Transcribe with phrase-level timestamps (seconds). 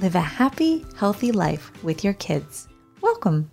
[0.00, 2.68] live a happy, healthy life with your kids.
[3.00, 3.50] Welcome.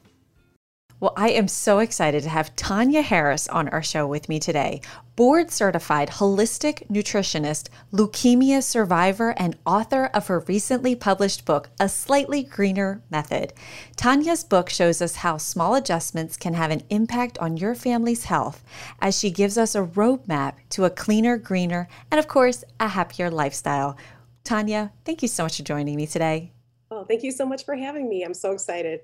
[0.99, 4.81] Well, I am so excited to have Tanya Harris on our show with me today.
[5.15, 12.43] Board certified holistic nutritionist, leukemia survivor, and author of her recently published book, A Slightly
[12.43, 13.53] Greener Method.
[13.95, 18.63] Tanya's book shows us how small adjustments can have an impact on your family's health
[18.99, 23.31] as she gives us a roadmap to a cleaner, greener, and of course, a happier
[23.31, 23.97] lifestyle.
[24.43, 26.51] Tanya, thank you so much for joining me today.
[26.89, 28.23] Oh, thank you so much for having me.
[28.23, 29.01] I'm so excited.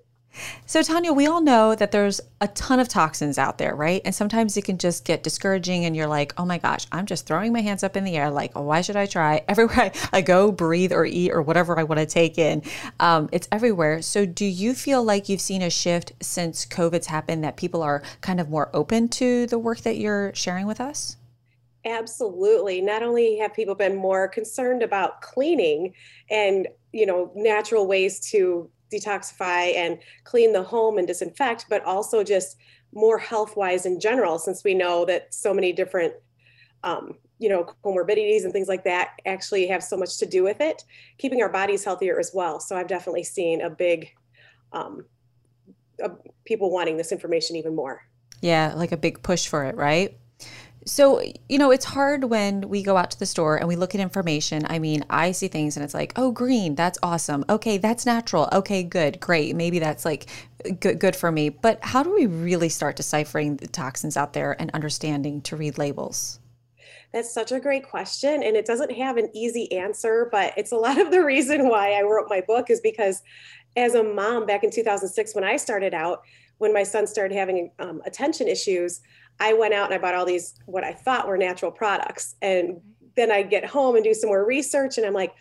[0.66, 4.02] So, Tanya, we all know that there's a ton of toxins out there, right?
[4.04, 7.26] And sometimes it can just get discouraging, and you're like, oh my gosh, I'm just
[7.26, 8.30] throwing my hands up in the air.
[8.30, 9.44] Like, oh, why should I try?
[9.48, 12.62] Everywhere I go, breathe or eat or whatever I want to take in,
[13.00, 14.02] um, it's everywhere.
[14.02, 18.04] So, do you feel like you've seen a shift since COVID's happened that people are
[18.22, 21.16] kind of more open to the work that you're sharing with us?
[21.88, 22.82] Absolutely.
[22.82, 25.94] Not only have people been more concerned about cleaning
[26.30, 32.24] and, you know, natural ways to detoxify and clean the home and disinfect, but also
[32.24, 32.58] just
[32.94, 36.14] more health wise in general, since we know that so many different,
[36.84, 40.60] um, you know, comorbidities and things like that actually have so much to do with
[40.60, 40.84] it,
[41.18, 42.60] keeping our bodies healthier as well.
[42.60, 44.10] So I've definitely seen a big,
[44.74, 45.06] um,
[46.04, 46.10] uh,
[46.44, 48.02] people wanting this information even more.
[48.42, 50.18] Yeah, like a big push for it, right?
[50.88, 53.94] So, you know, it's hard when we go out to the store and we look
[53.94, 54.66] at information.
[54.70, 57.44] I mean, I see things and it's like, oh, green, that's awesome.
[57.50, 58.48] Okay, that's natural.
[58.54, 59.54] Okay, good, great.
[59.54, 60.28] Maybe that's like
[60.80, 61.50] good, good for me.
[61.50, 65.78] But how do we really start deciphering the toxins out there and understanding to read
[65.78, 66.40] labels?
[67.12, 68.42] That's such a great question.
[68.42, 72.00] And it doesn't have an easy answer, but it's a lot of the reason why
[72.00, 73.22] I wrote my book is because
[73.76, 76.22] as a mom back in 2006, when I started out,
[76.60, 79.02] when my son started having um, attention issues,
[79.40, 82.36] I went out and I bought all these what I thought were natural products.
[82.42, 82.82] And
[83.16, 85.34] then I get home and do some more research and I'm like,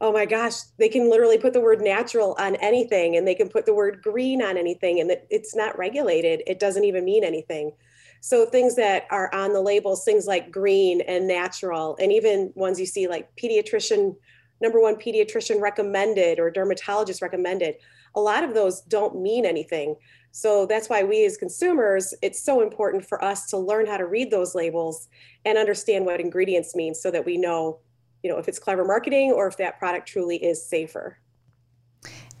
[0.00, 3.48] oh my gosh, they can literally put the word natural on anything and they can
[3.48, 6.42] put the word green on anything and it's not regulated.
[6.46, 7.72] It doesn't even mean anything.
[8.20, 12.78] So things that are on the labels, things like green and natural, and even ones
[12.78, 14.14] you see like pediatrician,
[14.60, 17.76] number one pediatrician recommended or dermatologist recommended,
[18.14, 19.96] a lot of those don't mean anything.
[20.32, 24.06] So that's why we as consumers, it's so important for us to learn how to
[24.06, 25.08] read those labels
[25.44, 27.80] and understand what ingredients mean so that we know,
[28.22, 31.18] you know, if it's clever marketing or if that product truly is safer.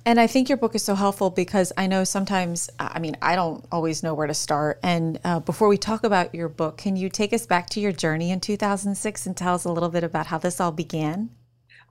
[0.06, 3.36] And I think your book is so helpful because I know sometimes, I mean, I
[3.36, 4.80] don't always know where to start.
[4.82, 7.92] And uh, before we talk about your book, can you take us back to your
[7.92, 11.30] journey in 2006 and tell us a little bit about how this all began?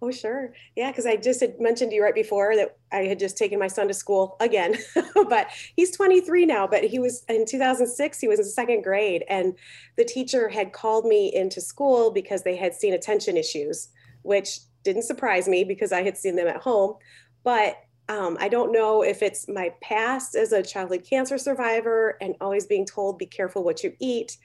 [0.01, 0.53] Oh, sure.
[0.77, 3.59] Yeah, because I just had mentioned to you right before that I had just taken
[3.59, 4.77] my son to school again,
[5.29, 6.67] but he's 23 now.
[6.67, 9.55] But he was in 2006, he was in second grade, and
[9.97, 13.89] the teacher had called me into school because they had seen attention issues,
[14.21, 16.95] which didn't surprise me because I had seen them at home.
[17.43, 17.75] But
[18.07, 22.65] um, I don't know if it's my past as a childhood cancer survivor and always
[22.65, 24.37] being told, be careful what you eat,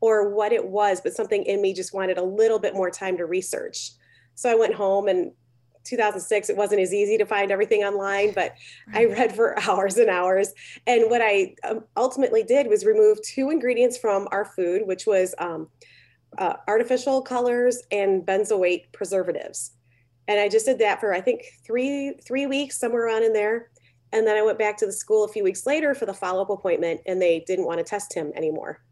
[0.00, 3.16] or what it was, but something in me just wanted a little bit more time
[3.18, 3.92] to research.
[4.42, 5.30] So I went home and
[5.84, 8.54] 2006 it wasn't as easy to find everything online but
[8.94, 10.52] i read for hours and hours.
[10.86, 15.34] And what i um, ultimately did was remove two ingredients from our food which was
[15.38, 15.68] um,
[16.38, 19.72] uh, artificial colors and benzoate preservatives.
[20.26, 23.70] And i just did that for i think three three weeks somewhere around in there.
[24.12, 26.50] And then i went back to the school a few weeks later for the follow-up
[26.50, 28.82] appointment and they didn't want to test him anymore.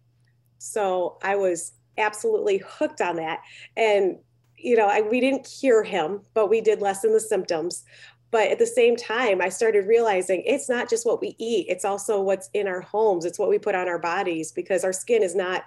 [0.59, 3.41] So i was absolutely hooked on that.
[3.77, 4.19] And
[4.63, 7.85] you know, I, we didn't cure him, but we did lessen the symptoms.
[8.31, 11.85] But at the same time, I started realizing it's not just what we eat, it's
[11.85, 15.23] also what's in our homes, it's what we put on our bodies because our skin
[15.23, 15.65] is not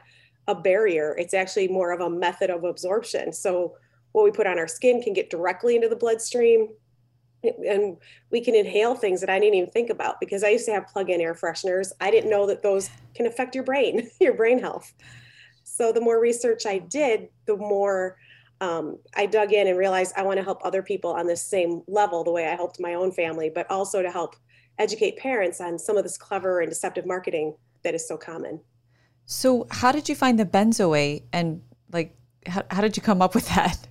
[0.48, 3.34] a barrier, it's actually more of a method of absorption.
[3.34, 3.76] So,
[4.14, 6.70] what we put on our skin can get directly into the bloodstream.
[7.44, 7.98] And
[8.32, 10.88] we can inhale things that I didn't even think about because I used to have
[10.88, 11.92] plug in air fresheners.
[12.00, 14.94] I didn't know that those can affect your brain, your brain health.
[15.66, 18.18] So, the more research I did, the more
[18.64, 21.82] um, I dug in and realized I want to help other people on this same
[21.88, 24.38] level, the way I helped my own family, but also to help
[24.80, 28.62] educate parents on some of this clever and deceptive marketing that is so common.
[29.26, 31.62] So, how did you find the benzoate and
[31.92, 32.16] like,
[32.46, 33.78] how, how did you come up with that?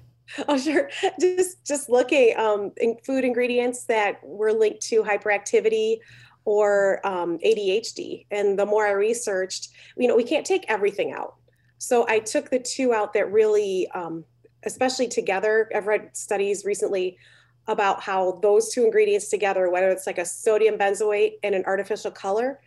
[0.48, 0.88] Oh, sure.
[1.20, 5.98] Just just looking um, in food ingredients that were linked to hyperactivity
[6.46, 8.24] or um, ADHD.
[8.30, 11.34] And the more I researched, you know, we can't take everything out.
[11.76, 14.24] So I took the two out that really, um,
[14.64, 15.70] especially together.
[15.75, 17.19] I've read studies recently
[17.67, 22.11] about how those two ingredients together, whether it's like a sodium benzoate and an artificial
[22.11, 22.61] color,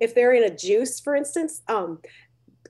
[0.00, 2.00] if they're in a juice, for instance, um,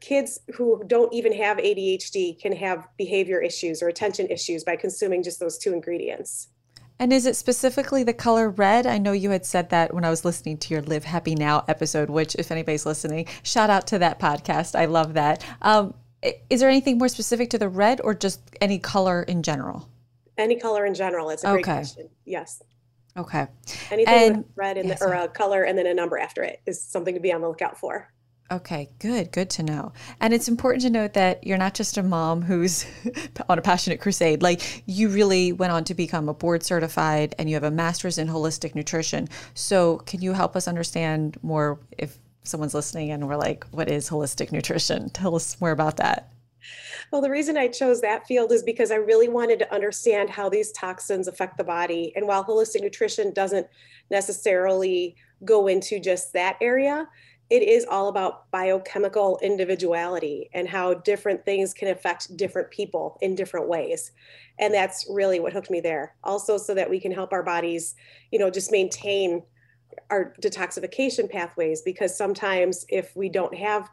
[0.00, 5.22] kids who don't even have ADHD can have behavior issues or attention issues by consuming
[5.22, 6.48] just those two ingredients.
[6.98, 8.86] And is it specifically the color red?
[8.86, 11.64] I know you had said that when I was listening to your Live Happy Now
[11.68, 14.74] episode, which, if anybody's listening, shout out to that podcast.
[14.74, 15.44] I love that.
[15.60, 19.88] Um, is there anything more specific to the red or just any color in general?
[20.38, 21.30] Any color in general.
[21.30, 21.72] It's a great okay.
[21.76, 22.08] question.
[22.24, 22.62] Yes.
[23.16, 23.46] Okay.
[23.90, 26.60] Anything and, with red in the, or a color and then a number after it
[26.66, 28.12] is something to be on the lookout for.
[28.50, 29.92] Okay, good, good to know.
[30.20, 32.86] And it's important to note that you're not just a mom who's
[33.48, 34.40] on a passionate crusade.
[34.40, 38.18] Like you really went on to become a board certified and you have a master's
[38.18, 39.28] in holistic nutrition.
[39.54, 44.08] So, can you help us understand more if someone's listening and we're like, what is
[44.08, 45.10] holistic nutrition?
[45.10, 46.32] Tell us more about that.
[47.12, 50.48] Well, the reason I chose that field is because I really wanted to understand how
[50.48, 52.12] these toxins affect the body.
[52.16, 53.66] And while holistic nutrition doesn't
[54.10, 57.06] necessarily go into just that area,
[57.48, 63.34] it is all about biochemical individuality and how different things can affect different people in
[63.34, 64.12] different ways
[64.58, 67.94] and that's really what hooked me there also so that we can help our bodies
[68.30, 69.42] you know just maintain
[70.10, 73.88] our detoxification pathways because sometimes if we don't have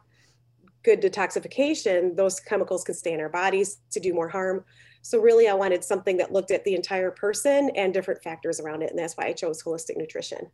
[0.82, 4.64] good detoxification those chemicals can stay in our bodies to do more harm
[5.02, 8.82] so really i wanted something that looked at the entire person and different factors around
[8.82, 10.50] it and that's why i chose holistic nutrition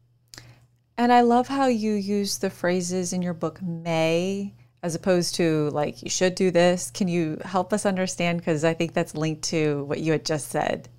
[1.01, 4.53] and I love how you use the phrases in your book may
[4.83, 6.91] as opposed to like you should do this.
[6.91, 10.51] Can you help us understand because I think that's linked to what you had just
[10.51, 10.91] said.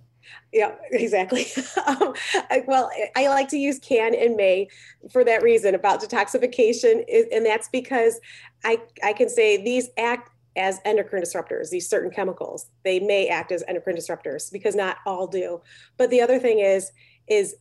[0.51, 1.45] Yeah, exactly.
[1.87, 2.13] um,
[2.49, 4.67] I, well, I like to use can and may
[5.11, 8.19] for that reason about detoxification, and that's because
[8.63, 11.69] I I can say these act as endocrine disruptors.
[11.69, 15.61] These certain chemicals they may act as endocrine disruptors because not all do.
[15.97, 16.91] But the other thing is
[17.27, 17.55] is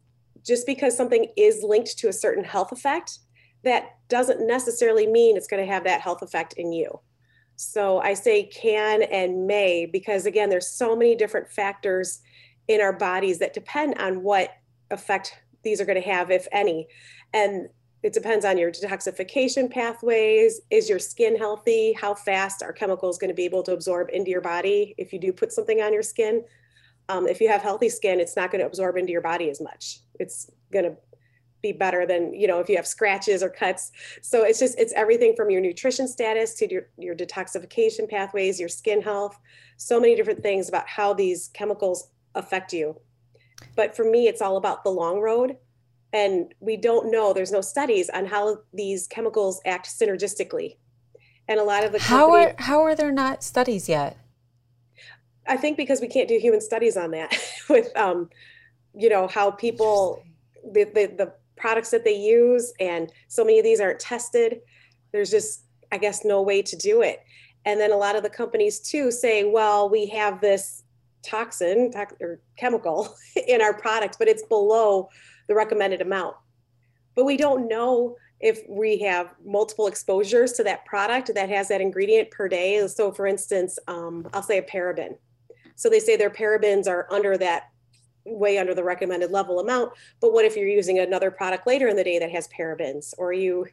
[0.45, 3.19] just because something is linked to a certain health effect,
[3.63, 6.99] that doesn't necessarily mean it's going to have that health effect in you.
[7.57, 12.21] So I say can and may because again, there's so many different factors
[12.69, 14.51] in our bodies that depend on what
[14.91, 16.89] effect these are going to have, if any.
[17.33, 17.69] And
[18.03, 20.61] it depends on your detoxification pathways.
[20.71, 21.93] Is your skin healthy?
[21.93, 25.19] How fast are chemicals going to be able to absorb into your body if you
[25.19, 26.43] do put something on your skin?
[27.09, 29.61] Um, if you have healthy skin, it's not going to absorb into your body as
[29.61, 30.01] much.
[30.19, 30.97] It's going to
[31.63, 33.93] be better than you know if you have scratches or cuts
[34.23, 38.69] so it's just it's everything from your nutrition status to your, your detoxification pathways your
[38.69, 39.39] skin health
[39.77, 43.01] so many different things about how these chemicals affect you.
[43.77, 45.57] But for me it's all about the long road.
[46.13, 50.77] And we don't know there's no studies on how these chemicals act synergistically.
[51.47, 54.17] And a lot of the how are how are there not studies yet?
[55.51, 57.37] I think because we can't do human studies on that
[57.69, 58.31] with, um,
[58.95, 60.23] you know, how people,
[60.73, 64.61] the, the, the products that they use, and so many of these aren't tested.
[65.13, 67.25] There's just, I guess, no way to do it.
[67.65, 70.85] And then a lot of the companies too say, well, we have this
[71.23, 73.15] toxin to- or chemical
[73.49, 75.09] in our product, but it's below
[75.49, 76.37] the recommended amount.
[77.15, 81.81] But we don't know if we have multiple exposures to that product that has that
[81.81, 82.87] ingredient per day.
[82.89, 85.17] So, for instance, um, I'll say a paraben
[85.81, 87.71] so they say their parabens are under that
[88.27, 89.95] way under the recommended level amount.
[90.21, 93.33] But what if you're using another product later in the day that has parabens or
[93.33, 93.67] you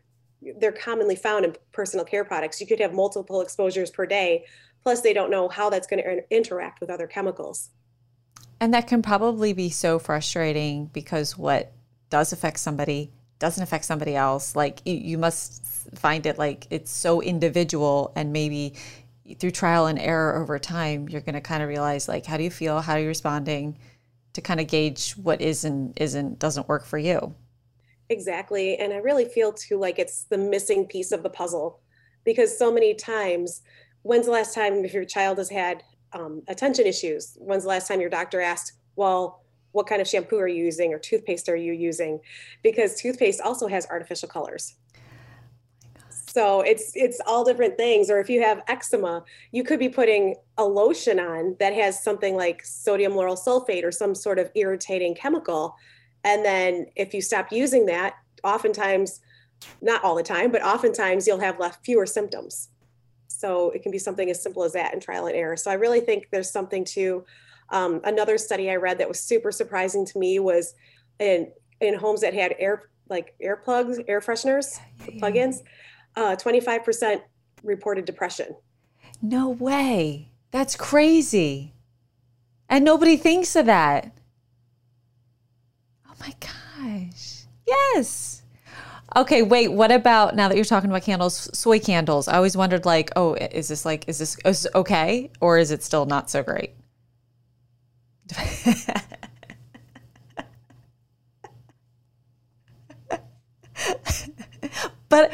[0.59, 2.61] they're commonly found in personal care products.
[2.61, 4.45] You could have multiple exposures per day.
[4.87, 7.71] Plus, they don't know how that's going to interact with other chemicals.
[8.61, 11.73] And that can probably be so frustrating because what
[12.09, 14.55] does affect somebody doesn't affect somebody else.
[14.55, 15.61] Like you, you must
[15.95, 18.75] find it like it's so individual, and maybe
[19.39, 22.43] through trial and error over time, you're going to kind of realize like, how do
[22.43, 22.79] you feel?
[22.79, 23.77] How are you responding
[24.35, 27.35] to kind of gauge what is and isn't, doesn't work for you?
[28.07, 28.77] Exactly.
[28.77, 31.81] And I really feel too like it's the missing piece of the puzzle
[32.23, 33.63] because so many times,
[34.07, 35.83] when's the last time if your child has had
[36.13, 37.37] um, attention issues?
[37.39, 40.93] When's the last time your doctor asked, well, what kind of shampoo are you using
[40.93, 42.21] or toothpaste are you using?
[42.63, 44.75] Because toothpaste also has artificial colors.
[46.09, 48.09] So it's it's all different things.
[48.09, 52.35] Or if you have eczema, you could be putting a lotion on that has something
[52.35, 55.75] like sodium lauryl sulfate or some sort of irritating chemical.
[56.23, 59.19] And then if you stop using that, oftentimes,
[59.81, 62.69] not all the time, but oftentimes you'll have left fewer symptoms.
[63.37, 65.55] So it can be something as simple as that in trial and error.
[65.55, 67.23] So I really think there's something to
[67.69, 70.73] Um, another study I read that was super surprising to me was
[71.19, 71.51] in
[71.81, 75.19] in homes that had air like air plugs, air fresheners, yeah.
[75.19, 75.57] plugins,
[76.15, 77.21] uh, 25%
[77.63, 78.55] reported depression.
[79.21, 80.31] No way.
[80.51, 81.73] That's crazy.
[82.69, 84.11] And nobody thinks of that.
[86.09, 87.43] Oh my gosh.
[87.67, 88.36] Yes.
[89.17, 92.27] Okay, wait, what about now that you're talking about candles, soy candles?
[92.27, 95.57] I always wondered like, oh, is this like is this, oh, is this okay or
[95.57, 96.75] is it still not so great?
[105.09, 105.33] but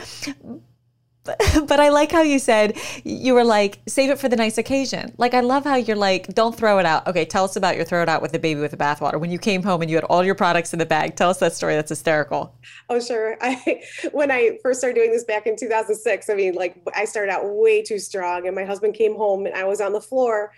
[1.24, 4.58] but, but I like how you said you were like save it for the nice
[4.58, 5.14] occasion.
[5.18, 7.08] Like I love how you're like don't throw it out.
[7.08, 9.20] Okay, tell us about your throw it out with the baby with the bathwater.
[9.20, 11.40] When you came home and you had all your products in the bag, tell us
[11.40, 11.76] that story.
[11.76, 12.56] That's hysterical.
[12.90, 13.38] Oh sure.
[13.42, 17.32] I when I first started doing this back in 2006, I mean like I started
[17.32, 20.52] out way too strong, and my husband came home and I was on the floor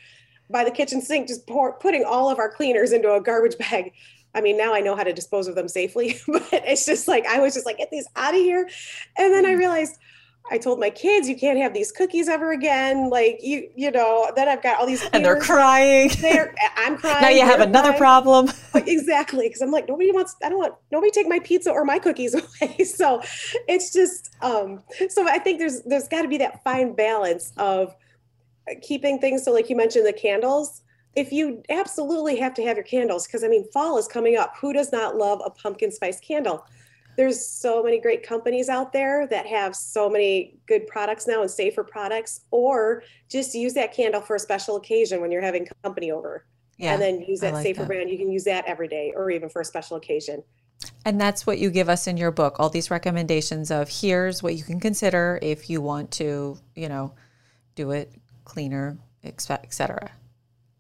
[0.50, 3.94] by the kitchen sink just pour, putting all of our cleaners into a garbage bag
[4.36, 7.26] I mean, now I know how to dispose of them safely, but it's just like
[7.26, 8.70] I was just like, get these out of here.
[9.18, 9.58] And then I mm.
[9.58, 9.98] realized
[10.52, 13.10] I told my kids, you can't have these cookies ever again.
[13.10, 16.12] Like you, you know, then I've got all these and they're crying.
[16.22, 17.22] They're, I'm crying.
[17.22, 18.00] now you have another crying.
[18.00, 18.52] problem.
[18.76, 19.50] exactly.
[19.50, 22.36] Cause I'm like, nobody wants, I don't want, nobody take my pizza or my cookies
[22.36, 22.84] away.
[22.84, 23.22] So
[23.68, 27.96] it's just, um, so I think there's, there's gotta be that fine balance of
[28.82, 29.44] keeping things.
[29.44, 30.84] So like you mentioned the candles,
[31.16, 34.56] if you absolutely have to have your candles, because I mean, fall is coming up.
[34.60, 36.66] Who does not love a pumpkin spice candle?
[37.18, 41.50] There's so many great companies out there that have so many good products now and
[41.50, 46.12] safer products, or just use that candle for a special occasion when you're having company
[46.12, 46.46] over.
[46.78, 47.88] Yeah, and then use that like safer that.
[47.88, 48.10] brand.
[48.10, 50.44] You can use that every day or even for a special occasion.
[51.06, 54.56] And that's what you give us in your book, all these recommendations of here's what
[54.56, 57.14] you can consider if you want to, you know,
[57.76, 58.12] do it
[58.44, 60.12] cleaner, etc.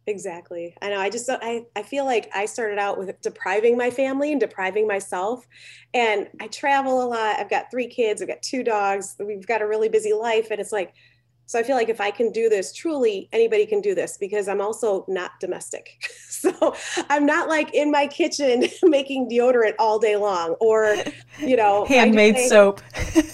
[0.08, 0.76] Exactly.
[0.84, 1.00] I know.
[1.00, 4.88] I just I I feel like I started out with depriving my family and depriving
[4.88, 5.48] myself.
[5.96, 7.40] And I travel a lot.
[7.40, 9.16] I've got three kids, I've got two dogs.
[9.20, 10.94] We've got a really busy life and it's like
[11.48, 14.48] so I feel like if I can do this, truly anybody can do this because
[14.48, 16.04] I'm also not domestic.
[16.30, 16.75] so
[17.10, 20.96] I'm not like in my kitchen making deodorant all day long or,
[21.40, 22.82] you know, handmade say, soap.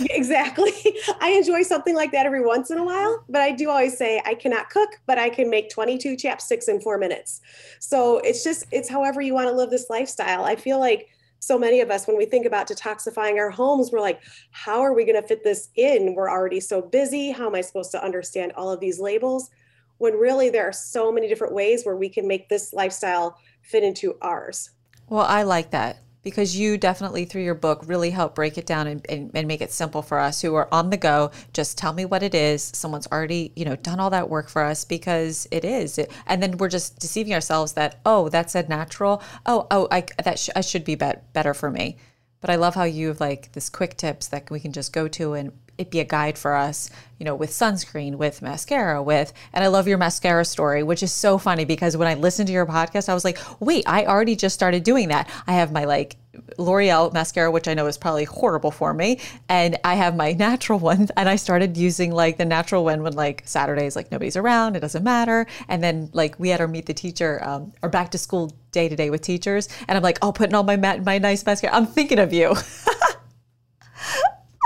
[0.09, 0.73] exactly.
[1.21, 4.21] I enjoy something like that every once in a while, but I do always say
[4.25, 7.41] I cannot cook, but I can make 22 chapsticks in four minutes.
[7.79, 10.43] So it's just, it's however you want to live this lifestyle.
[10.43, 11.07] I feel like
[11.41, 14.21] so many of us when we think about detoxifying our homes we're like
[14.51, 16.13] how are we going to fit this in?
[16.13, 17.31] We're already so busy.
[17.31, 19.49] How am i supposed to understand all of these labels?
[19.97, 23.83] When really there are so many different ways where we can make this lifestyle fit
[23.83, 24.69] into ours.
[25.09, 28.87] Well i like that because you definitely through your book really help break it down
[28.87, 31.31] and, and, and, make it simple for us who are on the go.
[31.53, 32.71] Just tell me what it is.
[32.73, 35.97] Someone's already you know done all that work for us because it is.
[35.97, 39.21] It, and then we're just deceiving ourselves that oh that's a natural.
[39.45, 41.97] Oh oh i that sh- I should be bet- better for me.
[42.39, 45.07] But i love how you have like this quick tips that we can just go
[45.09, 45.51] to and
[45.81, 49.67] it be a guide for us, you know, with sunscreen, with mascara, with, and I
[49.67, 53.09] love your mascara story, which is so funny because when I listened to your podcast,
[53.09, 55.29] I was like, wait, I already just started doing that.
[55.47, 56.17] I have my like
[56.57, 59.19] L'Oreal mascara, which I know is probably horrible for me.
[59.49, 61.09] And I have my natural one.
[61.17, 64.79] And I started using like the natural one when like Saturdays, like nobody's around, it
[64.79, 65.47] doesn't matter.
[65.67, 68.87] And then like we had our meet the teacher, um, or back to school day
[68.87, 69.67] to day with teachers.
[69.87, 71.75] And I'm like, oh, putting on my, my nice mascara.
[71.75, 72.55] I'm thinking of you.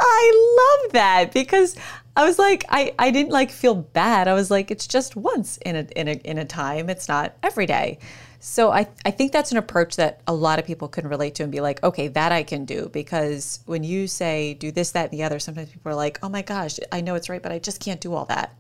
[0.08, 1.76] I love that because
[2.16, 4.28] I was like, I, I didn't like feel bad.
[4.28, 6.90] I was like, it's just once in a, in a, in a time.
[6.90, 8.00] It's not every day.
[8.40, 11.44] So I, I think that's an approach that a lot of people can relate to
[11.44, 12.90] and be like, okay, that I can do.
[12.94, 16.30] Because when you say do this, that, and the other, sometimes people are like, oh
[16.30, 18.56] my gosh, I know it's right, but I just can't do all that.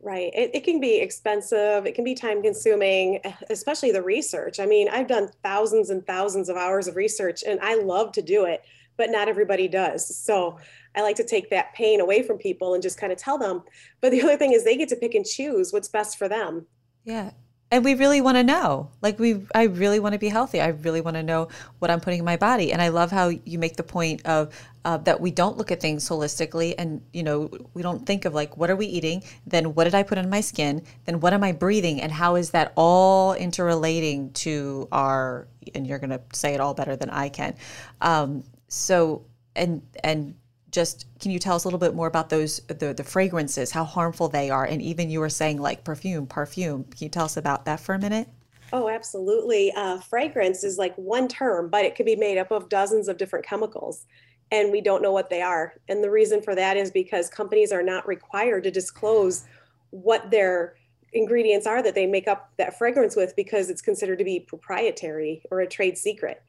[0.00, 0.30] Right.
[0.34, 1.86] It, it can be expensive.
[1.86, 4.60] It can be time consuming, especially the research.
[4.60, 8.22] I mean, I've done thousands and thousands of hours of research and I love to
[8.22, 8.64] do it
[8.96, 10.16] but not everybody does.
[10.16, 10.58] So
[10.94, 13.62] I like to take that pain away from people and just kind of tell them.
[14.00, 16.66] But the other thing is they get to pick and choose what's best for them.
[17.04, 17.32] Yeah.
[17.70, 18.90] And we really want to know.
[19.02, 20.60] Like we I really want to be healthy.
[20.60, 21.48] I really want to know
[21.80, 22.72] what I'm putting in my body.
[22.72, 25.80] And I love how you make the point of uh, that we don't look at
[25.80, 29.74] things holistically and you know we don't think of like what are we eating then
[29.74, 32.50] what did i put on my skin then what am i breathing and how is
[32.50, 37.28] that all interrelating to our and you're going to say it all better than i
[37.28, 37.54] can
[38.02, 38.44] um,
[38.74, 39.24] so
[39.56, 40.34] and and
[40.70, 43.84] just can you tell us a little bit more about those the the fragrances, how
[43.84, 46.84] harmful they are, and even you were saying like perfume, perfume.
[46.84, 48.28] Can you tell us about that for a minute?
[48.72, 49.72] Oh, absolutely.
[49.72, 53.16] Uh, fragrance is like one term, but it could be made up of dozens of
[53.16, 54.04] different chemicals,
[54.50, 55.74] and we don't know what they are.
[55.88, 59.44] And the reason for that is because companies are not required to disclose
[59.90, 60.74] what their
[61.12, 65.42] ingredients are that they make up that fragrance with because it's considered to be proprietary
[65.52, 66.42] or a trade secret.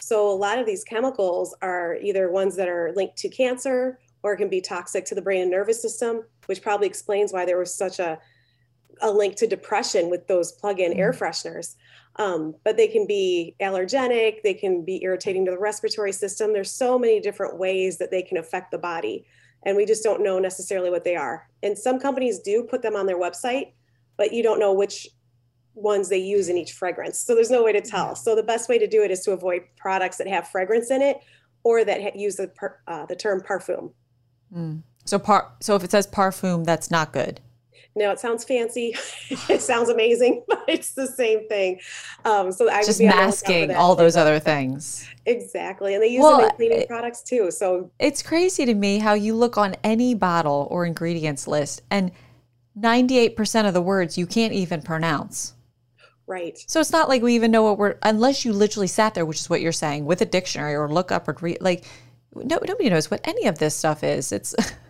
[0.00, 4.36] So a lot of these chemicals are either ones that are linked to cancer or
[4.36, 7.74] can be toxic to the brain and nervous system, which probably explains why there was
[7.74, 8.18] such a
[9.00, 11.24] a link to depression with those plug-in air mm-hmm.
[11.24, 11.76] fresheners.
[12.16, 16.52] Um, but they can be allergenic, they can be irritating to the respiratory system.
[16.52, 19.26] There's so many different ways that they can affect the body,
[19.64, 21.48] and we just don't know necessarily what they are.
[21.62, 23.72] And some companies do put them on their website,
[24.18, 25.08] but you don't know which
[25.74, 27.18] ones they use in each fragrance.
[27.18, 28.14] So there's no way to tell.
[28.14, 31.02] So the best way to do it is to avoid products that have fragrance in
[31.02, 31.20] it
[31.64, 32.50] or that use the
[32.86, 33.92] uh, the term parfum.
[34.54, 34.82] Mm.
[35.04, 37.40] So par so if it says parfum, that's not good.
[37.94, 38.96] No, it sounds fancy.
[39.48, 41.80] it sounds amazing, but it's the same thing.
[42.24, 45.06] Um, so I just masking all those other things.
[45.26, 47.50] Exactly, and they use well, them in cleaning it, products too.
[47.50, 52.12] So it's crazy to me how you look on any bottle or ingredients list, and
[52.74, 55.54] ninety-eight percent of the words you can't even pronounce.
[56.26, 56.58] Right.
[56.66, 59.40] So it's not like we even know what we're unless you literally sat there, which
[59.40, 61.58] is what you're saying, with a dictionary or look up or read.
[61.60, 61.84] Like,
[62.34, 64.32] no, nobody knows what any of this stuff is.
[64.32, 64.54] It's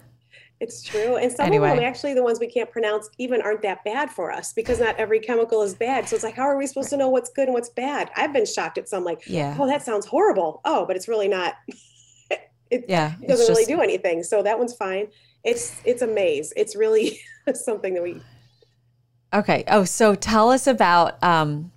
[0.63, 1.17] It's true.
[1.17, 1.71] And some anyway.
[1.71, 4.79] of them, actually, the ones we can't pronounce, even aren't that bad for us because
[4.79, 6.09] not every chemical is bad.
[6.09, 8.13] So it's like, how are we supposed to know what's good and what's bad?
[8.17, 9.57] I've been shocked at some, like, yeah.
[9.59, 10.61] oh, that sounds horrible.
[10.65, 11.55] Oh, but it's really not.
[12.71, 14.23] it, yeah, it doesn't really do anything.
[14.23, 15.09] So that one's fine.
[15.43, 16.53] It's it's a maze.
[16.55, 17.19] It's really
[17.55, 18.23] something that we.
[19.33, 19.65] Okay.
[19.69, 21.73] Oh, so tell us about um,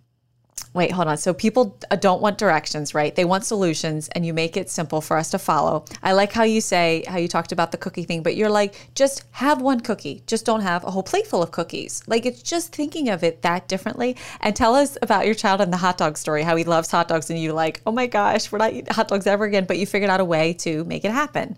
[0.75, 1.15] Wait, hold on.
[1.15, 3.15] So people uh, don't want directions, right?
[3.15, 5.85] They want solutions and you make it simple for us to follow.
[6.03, 8.75] I like how you say, how you talked about the cookie thing, but you're like,
[8.93, 10.21] just have one cookie.
[10.27, 12.03] Just don't have a whole plate full of cookies.
[12.07, 14.17] Like it's just thinking of it that differently.
[14.41, 17.07] And tell us about your child and the hot dog story, how he loves hot
[17.07, 19.77] dogs and you like, oh my gosh, we're not eating hot dogs ever again, but
[19.77, 21.55] you figured out a way to make it happen.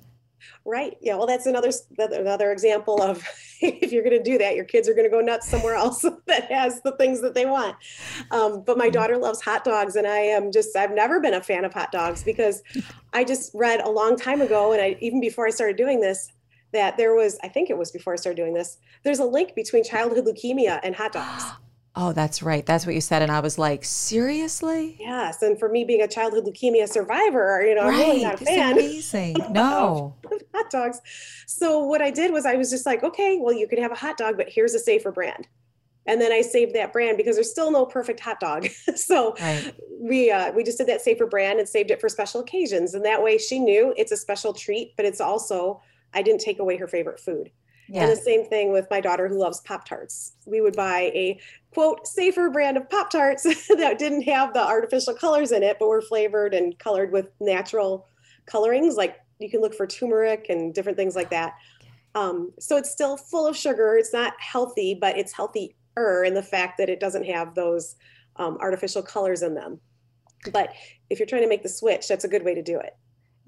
[0.66, 0.98] Right.
[1.02, 1.16] Yeah.
[1.16, 3.24] Well, that's another another example of
[3.62, 6.02] if you're going to do that, your kids are going to go nuts somewhere else
[6.28, 7.76] that has the things that they want.
[8.32, 8.94] Um, but my mm-hmm.
[8.94, 11.92] daughter loves hot dogs, and I am just I've never been a fan of hot
[11.92, 12.62] dogs because
[13.14, 16.32] I just read a long time ago, and I even before I started doing this,
[16.74, 18.78] that there was I think it was before I started doing this.
[19.04, 21.44] There's a link between childhood leukemia and hot dogs.
[22.00, 22.64] Oh, that's right.
[22.64, 23.24] That's what you said.
[23.24, 24.98] And I was like, seriously?
[25.00, 25.42] Yes.
[25.42, 27.94] And for me being a childhood leukemia survivor, you know, right.
[27.94, 28.74] I'm really not a fan.
[28.74, 29.36] Amazing.
[29.50, 30.16] No.
[30.54, 31.02] hot dogs.
[31.48, 33.96] So what I did was I was just like, okay, well, you can have a
[33.96, 35.48] hot dog, but here's a safer brand.
[36.06, 38.68] And then I saved that brand because there's still no perfect hot dog.
[38.96, 39.74] so right.
[40.00, 42.94] we uh, we just did that safer brand and saved it for special occasions.
[42.94, 45.82] And that way she knew it's a special treat, but it's also
[46.14, 47.52] I didn't take away her favorite food.
[47.90, 48.04] Yeah.
[48.04, 50.34] And the same thing with my daughter who loves Pop Tarts.
[50.46, 51.40] We would buy a
[51.74, 55.88] quote safer brand of Pop Tarts that didn't have the artificial colors in it, but
[55.88, 58.08] were flavored and colored with natural
[58.46, 58.96] colorings.
[58.96, 61.54] Like you can look for turmeric and different things like that.
[62.16, 63.96] Um, so it's still full of sugar.
[63.96, 65.74] It's not healthy, but it's healthier
[66.26, 67.96] in the fact that it doesn't have those
[68.38, 69.80] um, artificial colors in them.
[70.52, 70.74] But
[71.10, 72.96] if you're trying to make the switch, that's a good way to do it.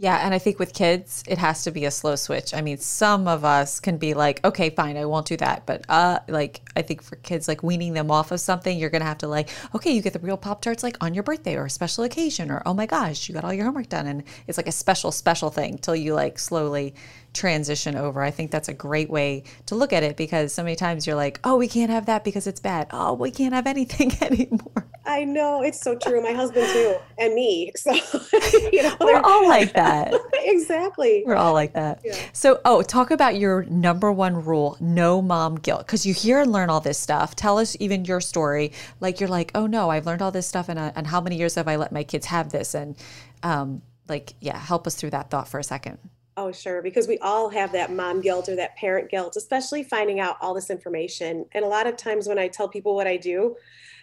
[0.01, 2.53] Yeah, and I think with kids, it has to be a slow switch.
[2.53, 5.65] I mean, some of us can be like, okay, fine, I won't do that.
[5.65, 9.01] But uh like I think for kids like weaning them off of something, you're going
[9.01, 11.57] to have to like, okay, you get the real pop tarts like on your birthday
[11.57, 14.23] or a special occasion or oh my gosh, you got all your homework done and
[14.47, 16.95] it's like a special special thing till you like slowly
[17.33, 18.21] transition over.
[18.21, 21.15] I think that's a great way to look at it because so many times you're
[21.15, 22.87] like, oh, we can't have that because it's bad.
[22.91, 24.87] Oh, we can't have anything anymore.
[25.05, 26.21] I know it's so true.
[26.21, 27.71] My husband too, and me.
[27.79, 27.93] So
[28.71, 30.13] you know, we're all like that.
[30.33, 31.23] exactly.
[31.25, 32.01] We're all like that.
[32.03, 32.15] Yeah.
[32.33, 35.85] So, oh, talk about your number one rule: no mom guilt.
[35.85, 37.35] Because you hear and learn all this stuff.
[37.35, 38.73] Tell us even your story.
[38.99, 41.37] Like you're like, oh no, I've learned all this stuff, and uh, and how many
[41.37, 42.75] years have I let my kids have this?
[42.75, 42.95] And
[43.41, 45.97] um, like, yeah, help us through that thought for a second.
[46.39, 46.81] Oh, sure.
[46.81, 50.53] Because we all have that mom guilt or that parent guilt, especially finding out all
[50.53, 51.45] this information.
[51.51, 53.57] And a lot of times when I tell people what I do,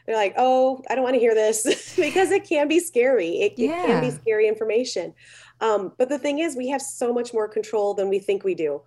[0.05, 1.63] they're like, oh, I don't want to hear this
[1.97, 3.41] because it can be scary.
[3.41, 3.85] It, yeah.
[3.85, 5.15] it can be scary information.
[5.63, 8.55] Um, but the thing is, we have so much more control than we think we
[8.55, 8.83] do.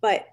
[0.00, 0.26] But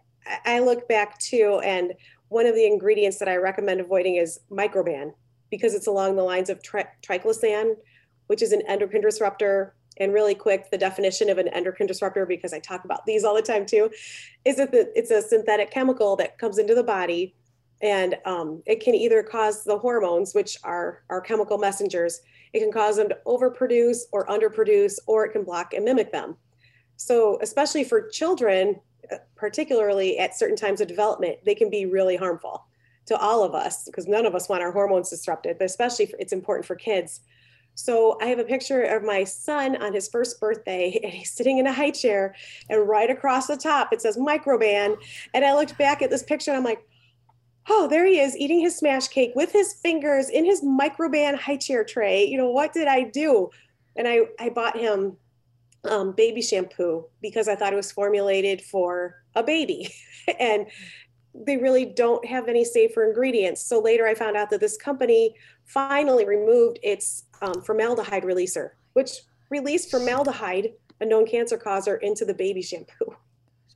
[0.43, 1.93] I look back too, and
[2.29, 5.13] one of the ingredients that I recommend avoiding is microban
[5.51, 7.75] because it's along the lines of tri- triclosan,
[8.25, 12.53] which is an endocrine disruptor and really quick, the definition of an endocrine disruptor, because
[12.53, 13.89] I talk about these all the time too,
[14.45, 17.35] is that it's a synthetic chemical that comes into the body
[17.81, 22.21] and um, it can either cause the hormones, which are our chemical messengers,
[22.53, 26.35] it can cause them to overproduce or underproduce, or it can block and mimic them.
[26.95, 28.79] So, especially for children,
[29.11, 32.65] uh, particularly at certain times of development, they can be really harmful
[33.05, 36.17] to all of us because none of us want our hormones disrupted, but especially for,
[36.19, 37.21] it's important for kids
[37.77, 41.59] so I have a picture of my son on his first birthday, and he's sitting
[41.59, 42.35] in a high chair,
[42.69, 44.97] and right across the top it says microban.
[45.33, 46.83] And I looked back at this picture, and I'm like,
[47.69, 51.57] oh, there he is eating his smash cake with his fingers in his microban high
[51.57, 52.25] chair tray.
[52.25, 53.51] You know, what did I do?
[53.95, 55.17] And I, I bought him
[55.83, 59.93] um, baby shampoo because I thought it was formulated for a baby.
[60.39, 60.65] and
[61.45, 63.61] they really don't have any safer ingredients.
[63.61, 69.21] So later I found out that this company finally removed its um, formaldehyde releaser, which
[69.49, 73.15] released formaldehyde, a known cancer causer, into the baby shampoo.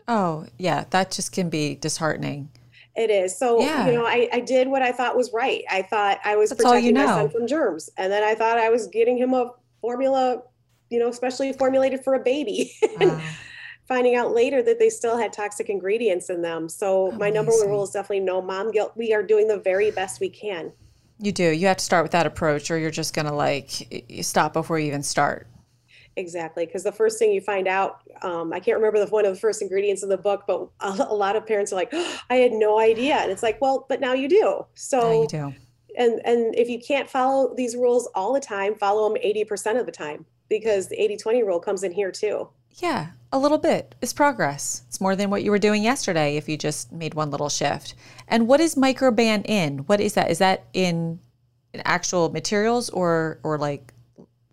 [0.07, 2.49] Oh, yeah, that just can be disheartening.
[2.95, 3.37] It is.
[3.37, 3.87] So, yeah.
[3.87, 5.63] you know, I, I did what I thought was right.
[5.69, 7.05] I thought I was That's protecting you know.
[7.05, 7.89] my son from germs.
[7.97, 10.41] And then I thought I was getting him a formula,
[10.89, 12.73] you know, especially formulated for a baby.
[12.99, 13.21] Wow.
[13.91, 16.69] Finding out later that they still had toxic ingredients in them.
[16.69, 17.19] So Amazing.
[17.19, 18.93] my number one rule is definitely no mom guilt.
[18.95, 20.71] We are doing the very best we can.
[21.19, 21.43] You do.
[21.43, 24.79] You have to start with that approach or you're just going to like stop before
[24.79, 25.45] you even start.
[26.15, 26.65] Exactly.
[26.65, 29.39] Because the first thing you find out, um, I can't remember the one of the
[29.39, 32.35] first ingredients in the book, but a, a lot of parents are like, oh, I
[32.35, 33.15] had no idea.
[33.15, 34.65] And it's like, well, but now you do.
[34.73, 35.53] So you do.
[35.97, 39.85] And, and if you can't follow these rules all the time, follow them 80% of
[39.85, 42.47] the time because the 80 20 rule comes in here too.
[42.75, 44.83] Yeah, a little bit is progress.
[44.87, 47.95] It's more than what you were doing yesterday if you just made one little shift.
[48.27, 49.79] And what is microban in?
[49.79, 50.29] What is that?
[50.29, 51.19] Is that in,
[51.73, 53.93] in actual materials or or like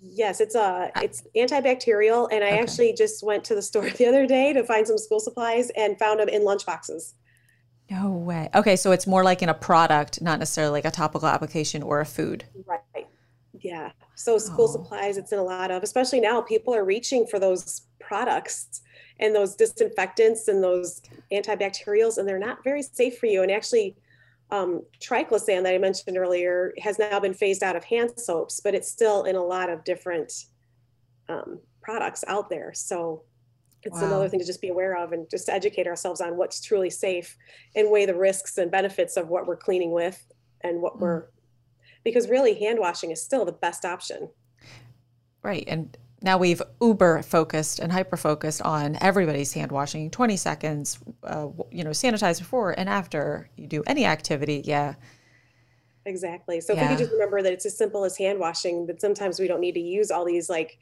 [0.00, 2.58] Yes, it's uh it's antibacterial and I okay.
[2.60, 5.98] actually just went to the store the other day to find some school supplies and
[5.98, 7.14] found them in lunch boxes.
[7.90, 8.50] No way.
[8.54, 12.00] Okay, so it's more like in a product, not necessarily like a topical application or
[12.00, 12.44] a food.
[12.66, 12.80] Right.
[13.60, 13.92] Yeah.
[14.14, 14.72] So school oh.
[14.72, 18.82] supplies, it's in a lot of, especially now, people are reaching for those products
[19.20, 23.42] and those disinfectants and those antibacterials, and they're not very safe for you.
[23.42, 23.96] And actually,
[24.50, 28.74] um, triclosan that I mentioned earlier has now been phased out of hand soaps, but
[28.74, 30.32] it's still in a lot of different
[31.28, 32.72] um, products out there.
[32.74, 33.24] So
[33.82, 34.06] it's wow.
[34.06, 37.36] another thing to just be aware of and just educate ourselves on what's truly safe
[37.76, 40.24] and weigh the risks and benefits of what we're cleaning with
[40.62, 41.00] and what mm.
[41.00, 41.26] we're
[42.08, 44.30] because really hand washing is still the best option.
[45.42, 45.64] Right.
[45.68, 51.48] And now we've uber focused and hyper focused on everybody's hand washing 20 seconds uh,
[51.70, 54.94] you know sanitize before and after you do any activity yeah
[56.06, 56.82] exactly so yeah.
[56.82, 59.46] if we could just remember that it's as simple as hand washing but sometimes we
[59.46, 60.78] don't need to use all these like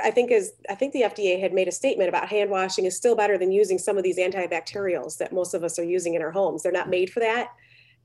[0.00, 2.96] I think as I think the FDA had made a statement about hand washing is
[2.96, 6.22] still better than using some of these antibacterials that most of us are using in
[6.22, 6.62] our homes.
[6.62, 7.48] They're not made for that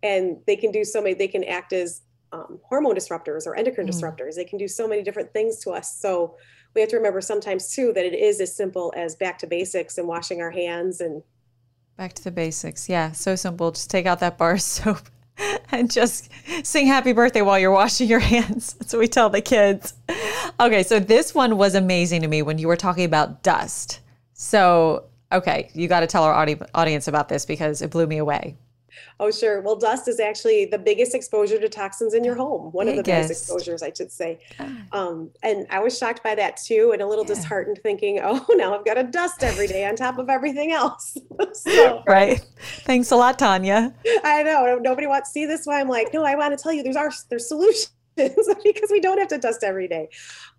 [0.04, 3.88] and they can do so many they can act as um, hormone disruptors or endocrine
[3.88, 3.92] mm.
[3.92, 4.36] disruptors.
[4.36, 5.98] They can do so many different things to us.
[6.00, 6.36] So
[6.76, 9.98] we have to remember sometimes too that it is as simple as back to basics
[9.98, 11.24] and washing our hands and
[11.98, 12.88] back to the basics.
[12.88, 13.72] Yeah so simple.
[13.72, 15.10] Just take out that bar of soap
[15.72, 16.30] and just
[16.64, 18.74] sing happy birthday while you're washing your hands.
[18.74, 19.94] That's what we tell the kids.
[20.60, 24.02] Okay so this one was amazing to me when you were talking about dust.
[24.34, 28.18] So okay you got to tell our audi- audience about this because it blew me
[28.18, 28.58] away
[29.20, 29.62] Oh, sure.
[29.62, 32.72] Well, dust is actually the biggest exposure to toxins in your home.
[32.72, 33.00] One biggest.
[33.00, 34.40] of the biggest exposures, I should say.
[34.92, 37.36] Um, and I was shocked by that too, and a little yeah.
[37.36, 41.18] disheartened, thinking, "Oh, now I've got to dust every day on top of everything else."
[41.54, 42.46] so, right.
[42.82, 43.94] Thanks a lot, Tanya.
[44.24, 45.66] I know nobody wants to see this.
[45.66, 49.00] Why I'm like, no, I want to tell you, there's our there's solutions because we
[49.00, 50.10] don't have to dust every day.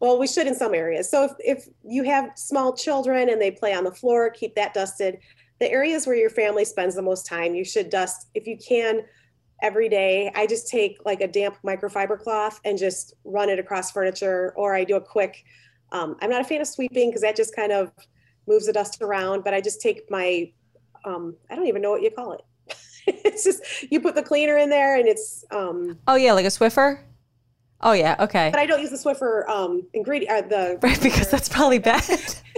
[0.01, 1.11] Well, we should in some areas.
[1.11, 4.75] So if, if you have small children and they play on the floor, keep that
[4.75, 5.19] dusted
[5.61, 9.03] the areas where your family spends the most time, you should dust if you can
[9.63, 10.33] every day.
[10.35, 14.75] I just take like a damp microfiber cloth and just run it across furniture, or
[14.75, 15.45] I do a quick.
[15.93, 17.93] Um, I'm not a fan of sweeping because that just kind of
[18.49, 20.51] moves the dust around, but I just take my,
[21.05, 22.41] um, I don't even know what you call it.
[23.07, 25.45] it's just you put the cleaner in there and it's.
[25.51, 27.01] Um, oh yeah, like a Swiffer.
[27.83, 28.51] Oh yeah, okay.
[28.51, 30.45] But I don't use the Swiffer um, ingredient.
[30.45, 32.05] Uh, the right because that's probably bad.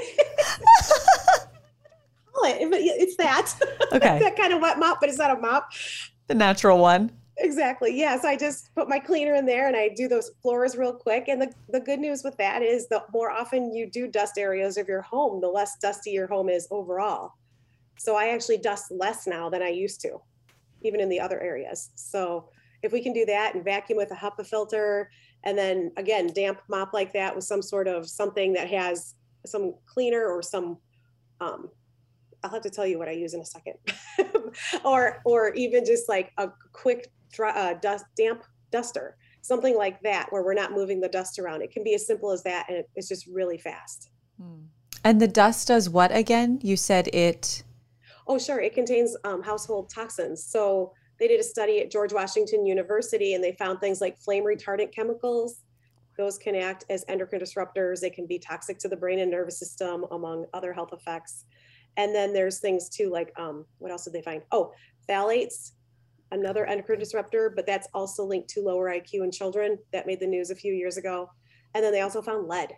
[2.44, 2.58] it.
[2.60, 3.52] It's that.
[3.92, 4.18] Okay.
[4.20, 5.70] that kind of wet mop, but it's not a mop.
[6.26, 7.10] The natural one.
[7.36, 7.94] Exactly.
[7.94, 8.24] Yes.
[8.24, 11.28] I just put my cleaner in there and I do those floors real quick.
[11.28, 14.78] And the, the good news with that is the more often you do dust areas
[14.78, 17.32] of your home, the less dusty your home is overall.
[17.98, 20.20] So I actually dust less now than I used to,
[20.82, 21.90] even in the other areas.
[21.94, 22.48] So
[22.82, 25.10] if we can do that and vacuum with a HEPA filter,
[25.44, 29.14] and then again, damp mop like that with some sort of something that has
[29.46, 30.78] some cleaner or some
[31.40, 31.68] um,
[32.42, 33.74] I'll have to tell you what I use in a second.
[34.84, 40.26] or or even just like a quick dry, uh, dust damp duster, something like that,
[40.30, 41.62] where we're not moving the dust around.
[41.62, 44.10] It can be as simple as that, and it's just really fast.
[44.40, 44.64] Hmm.
[45.04, 46.60] And the dust does what again?
[46.62, 47.62] You said it.
[48.26, 48.60] Oh, sure.
[48.60, 50.44] It contains um, household toxins.
[50.44, 54.44] So they did a study at George Washington University, and they found things like flame
[54.44, 55.62] retardant chemicals.
[56.18, 58.00] Those can act as endocrine disruptors.
[58.00, 61.46] They can be toxic to the brain and nervous system, among other health effects
[61.96, 64.42] And then there's things too, like um, what else did they find?
[64.50, 64.72] Oh,
[65.08, 65.72] phthalates,
[66.30, 69.78] another endocrine disruptor, but that's also linked to lower IQ in children.
[69.92, 71.30] That made the news a few years ago.
[71.74, 72.72] And then they also found lead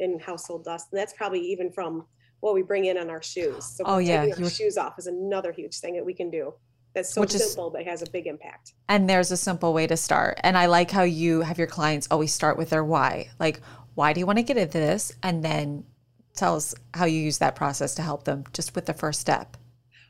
[0.00, 0.88] in household dust.
[0.92, 2.06] And that's probably even from
[2.40, 3.64] what we bring in on our shoes.
[3.64, 6.54] So oh yeah, taking our shoes off is another huge thing that we can do.
[6.94, 8.74] That's so Which simple, is, but has a big impact.
[8.88, 10.40] And there's a simple way to start.
[10.42, 13.30] And I like how you have your clients always start with their why.
[13.38, 13.60] Like,
[13.94, 15.12] why do you want to get into this?
[15.22, 15.84] And then
[16.38, 19.56] tell us how you use that process to help them just with the first step.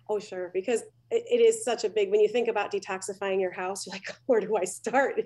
[0.08, 0.50] Oh, sure.
[0.54, 4.14] Because it, is such a big, when you think about detoxifying your house, you're like,
[4.26, 5.20] where do I start?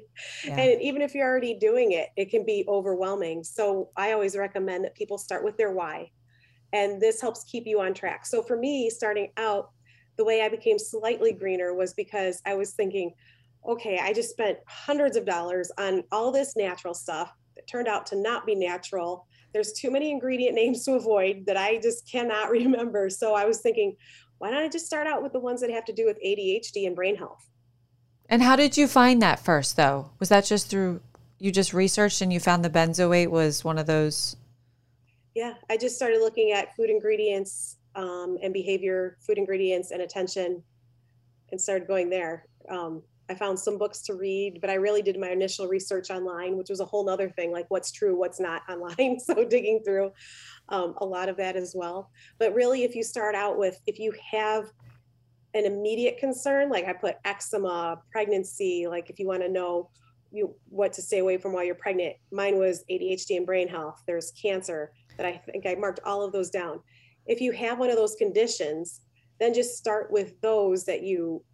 [0.45, 0.59] Yeah.
[0.59, 3.43] And even if you're already doing it, it can be overwhelming.
[3.45, 6.11] So I always recommend that people start with their why.
[6.73, 8.25] And this helps keep you on track.
[8.25, 9.71] So for me, starting out,
[10.17, 13.13] the way I became slightly greener was because I was thinking,
[13.67, 18.07] okay, I just spent hundreds of dollars on all this natural stuff that turned out
[18.07, 19.27] to not be natural.
[19.53, 23.11] There's too many ingredient names to avoid that I just cannot remember.
[23.11, 23.97] So I was thinking,
[24.39, 26.87] why don't I just start out with the ones that have to do with ADHD
[26.87, 27.49] and brain health?
[28.29, 30.11] And how did you find that first, though?
[30.19, 31.01] Was that just through
[31.39, 34.37] you just researched and you found the benzoate was one of those?
[35.35, 40.63] Yeah, I just started looking at food ingredients um, and behavior, food ingredients and attention,
[41.51, 42.47] and started going there.
[42.69, 46.57] Um, I found some books to read, but I really did my initial research online,
[46.57, 49.19] which was a whole nother thing, like what's true, what's not online.
[49.21, 50.13] So digging through
[50.69, 52.11] um, a lot of that as well.
[52.39, 54.71] But really, if you start out with, if you have
[55.55, 59.91] an immediate concern, like I put eczema, pregnancy, like if you want to know
[60.31, 64.03] you what to stay away from while you're pregnant, mine was ADHD and brain health.
[64.07, 66.81] There's cancer that I think I marked all of those down.
[67.27, 69.03] If you have one of those conditions,
[69.39, 71.45] then just start with those that you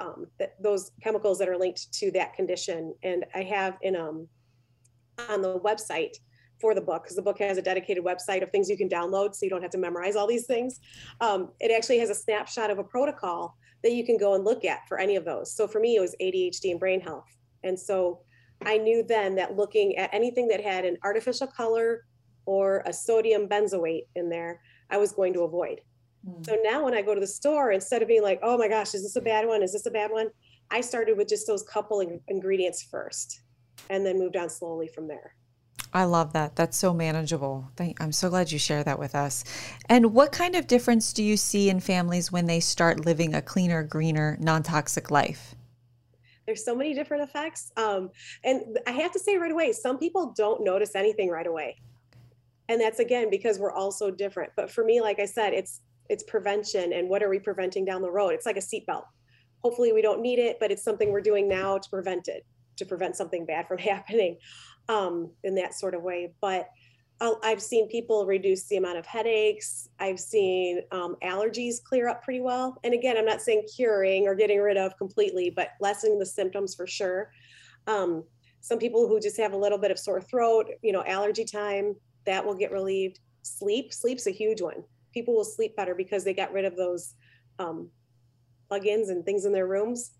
[0.00, 2.94] um, that those chemicals that are linked to that condition.
[3.02, 4.28] And I have in um
[5.28, 6.16] on the website
[6.60, 9.34] for the book because the book has a dedicated website of things you can download
[9.34, 10.80] so you don't have to memorize all these things.
[11.20, 14.64] Um, it actually has a snapshot of a protocol that you can go and look
[14.64, 15.54] at for any of those.
[15.54, 17.28] So for me, it was ADHD and brain health.
[17.62, 18.20] And so
[18.64, 22.04] I knew then that looking at anything that had an artificial color
[22.44, 25.80] or a sodium benzoate in there, I was going to avoid.
[26.26, 26.44] Mm.
[26.46, 28.94] So now when I go to the store, instead of being like, oh my gosh,
[28.94, 29.62] is this a bad one?
[29.62, 30.28] Is this a bad one?
[30.70, 33.40] I started with just those couple ingredients first
[33.90, 35.34] and then moved on slowly from there.
[35.92, 36.54] I love that.
[36.54, 37.70] That's so manageable.
[37.98, 39.44] I'm so glad you share that with us.
[39.88, 43.40] And what kind of difference do you see in families when they start living a
[43.40, 45.54] cleaner, greener, non toxic life?
[46.44, 47.72] There's so many different effects.
[47.76, 48.10] Um,
[48.44, 51.76] and I have to say right away, some people don't notice anything right away.
[52.68, 54.52] And that's again because we're all so different.
[54.56, 58.02] But for me, like I said, it's it's prevention and what are we preventing down
[58.02, 58.30] the road?
[58.30, 59.04] It's like a seatbelt.
[59.62, 62.86] Hopefully we don't need it, but it's something we're doing now to prevent it, to
[62.86, 64.38] prevent something bad from happening
[64.88, 66.32] um, in that sort of way.
[66.40, 66.68] But
[67.20, 69.88] I've seen people reduce the amount of headaches.
[69.98, 72.78] I've seen um, allergies clear up pretty well.
[72.84, 76.76] And again, I'm not saying curing or getting rid of completely, but lessening the symptoms
[76.76, 77.32] for sure.
[77.88, 78.22] Um,
[78.60, 81.96] some people who just have a little bit of sore throat, you know, allergy time,
[82.24, 83.18] that will get relieved.
[83.42, 84.84] Sleep, sleep's a huge one.
[85.12, 87.14] People will sleep better because they got rid of those
[87.58, 87.90] um,
[88.70, 90.12] plugins and things in their rooms.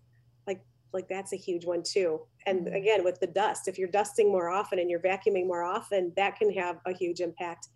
[0.47, 0.61] Like
[0.93, 2.21] like that's a huge one too.
[2.45, 2.75] And mm-hmm.
[2.75, 6.35] again with the dust if you're dusting more often and you're vacuuming more often that
[6.37, 7.67] can have a huge impact.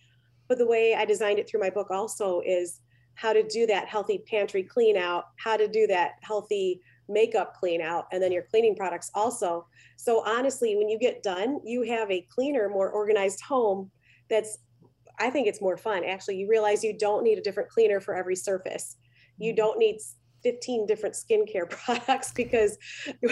[0.48, 2.82] But the way i designed it through my book also is
[3.16, 7.82] how to do that healthy pantry clean out how to do that healthy makeup clean
[7.82, 9.68] out and then your cleaning products also.
[9.98, 13.92] So honestly when you get done you have a cleaner more organized home
[14.30, 14.58] that's
[15.20, 18.16] i think it's more fun actually you realize you don't need a different cleaner for
[18.16, 18.98] every surface
[19.38, 19.58] you mm-hmm.
[19.58, 19.98] don't need
[20.44, 22.78] 15 different skincare products because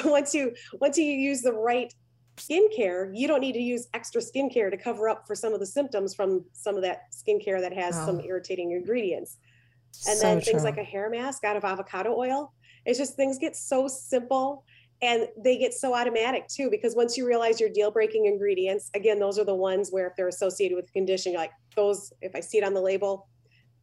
[0.06, 1.94] once you once you use the right
[2.38, 5.66] skincare, you don't need to use extra skincare to cover up for some of the
[5.66, 9.38] symptoms from some of that skincare that has some irritating ingredients.
[10.08, 10.70] And so then things true.
[10.70, 12.54] like a hair mask out of avocado oil.
[12.86, 14.64] It's just things get so simple
[15.02, 19.18] and they get so automatic too because once you realize your deal breaking ingredients again
[19.18, 22.36] those are the ones where if they're associated with a condition you're like those if
[22.36, 23.28] i see it on the label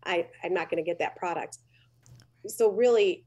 [0.04, 1.58] i i'm not going to get that product.
[2.46, 3.24] So really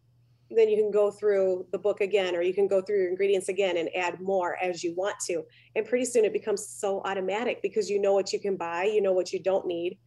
[0.54, 3.47] then you can go through the book again or you can go through your ingredients
[3.47, 5.43] again and add more as you want to.
[5.78, 9.02] And pretty soon it becomes so automatic because you know what you can buy you
[9.02, 9.97] know what you don't need.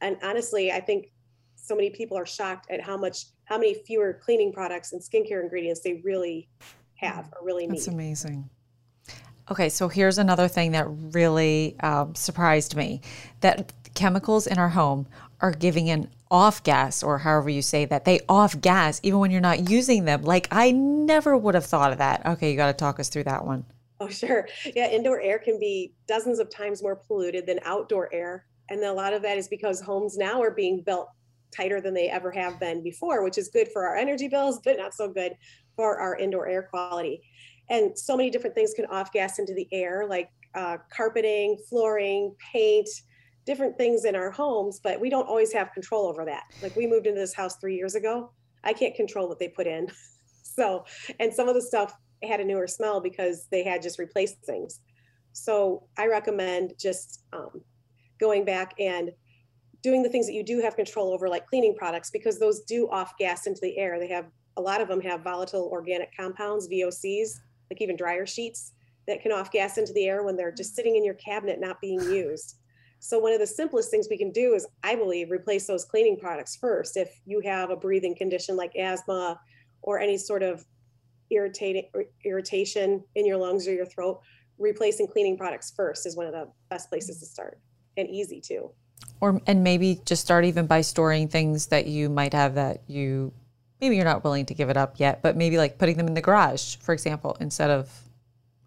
[0.00, 1.12] And honestly i think
[1.56, 5.42] so many people are shocked at how much how many fewer cleaning products and skincare
[5.42, 6.48] ingredients they really
[6.94, 7.78] have or really need.
[7.78, 8.48] that's amazing
[9.50, 13.00] okay so here's another thing that really um, surprised me
[13.40, 15.06] that chemicals in our home
[15.40, 18.04] are giving an off gas or however you say that.
[18.04, 20.22] They off gas even when you're not using them.
[20.22, 22.24] Like i never would have thought of that.
[22.24, 23.64] Okay you got to talk us through that one.
[23.98, 24.48] Oh sure.
[24.74, 28.46] Yeah indoor air can be dozens of times more polluted than outdoor air.
[28.68, 31.08] And a lot of that is because homes now are being built
[31.54, 34.78] tighter than they ever have been before, which is good for our energy bills, but
[34.78, 35.32] not so good
[35.74, 37.22] for our indoor air quality.
[37.70, 42.34] And so many different things can off gas into the air, like uh, carpeting, flooring,
[42.52, 42.88] paint,
[43.46, 46.42] different things in our homes, but we don't always have control over that.
[46.62, 48.32] Like we moved into this house three years ago.
[48.64, 49.88] I can't control what they put in.
[50.42, 50.84] so,
[51.18, 54.80] and some of the stuff had a newer smell because they had just replaced things.
[55.32, 57.62] So I recommend just um,
[58.18, 59.10] going back and
[59.82, 62.88] doing the things that you do have control over, like cleaning products, because those do
[62.90, 63.98] off gas into the air.
[63.98, 67.30] They have a lot of them have volatile organic compounds, VOCs,
[67.70, 68.72] like even dryer sheets
[69.06, 71.80] that can off gas into the air when they're just sitting in your cabinet not
[71.80, 72.56] being used.
[72.98, 76.18] So one of the simplest things we can do is, I believe, replace those cleaning
[76.18, 76.96] products first.
[76.96, 79.40] If you have a breathing condition like asthma
[79.82, 80.64] or any sort of
[81.30, 81.88] irritating
[82.24, 84.20] irritation in your lungs or your throat,
[84.58, 87.58] replacing cleaning products first is one of the best places to start
[87.96, 88.70] and easy too.
[89.20, 93.32] Or and maybe just start even by storing things that you might have that you
[93.80, 96.14] maybe you're not willing to give it up yet, but maybe like putting them in
[96.14, 97.90] the garage, for example, instead of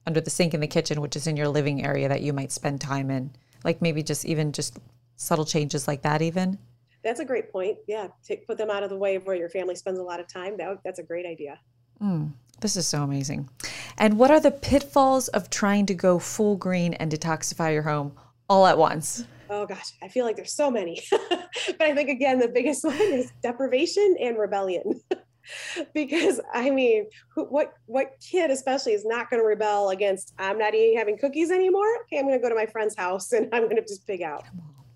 [0.06, 2.52] under the sink in the kitchen, which is in your living area that you might
[2.52, 3.32] spend time in.
[3.64, 4.80] Like maybe just even just
[5.16, 6.58] subtle changes like that even.
[7.04, 7.78] That's a great point.
[7.88, 10.20] Yeah, take, put them out of the way of where your family spends a lot
[10.20, 10.58] of time.
[10.58, 11.60] That, that's a great idea.
[12.02, 13.50] Mm, this is so amazing.
[13.98, 18.14] And what are the pitfalls of trying to go full green and detoxify your home
[18.50, 19.26] all at once?
[19.50, 21.02] Oh gosh, I feel like there's so many.
[21.12, 25.02] but I think again, the biggest one is deprivation and rebellion.
[25.94, 30.58] because I mean, who, what what kid especially is not going to rebel against I'm
[30.58, 31.88] not eating having cookies anymore?
[32.04, 34.22] Okay, I'm going to go to my friend's house and I'm going to just pig
[34.22, 34.46] out.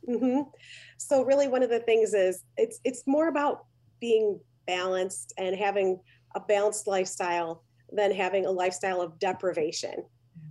[0.08, 0.42] Mm-hmm.
[0.98, 3.66] So really, one of the things is it's it's more about
[4.00, 6.00] being balanced and having
[6.36, 10.04] a balanced lifestyle than having a lifestyle of deprivation.